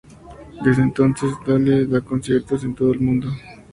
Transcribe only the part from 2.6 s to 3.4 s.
en todo el mundo.